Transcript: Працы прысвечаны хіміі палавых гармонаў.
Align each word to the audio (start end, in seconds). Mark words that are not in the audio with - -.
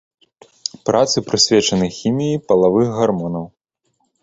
Працы 0.89 1.17
прысвечаны 1.27 1.91
хіміі 1.99 2.41
палавых 2.51 2.87
гармонаў. 3.03 3.45